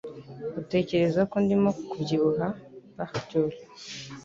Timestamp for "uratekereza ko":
0.51-1.35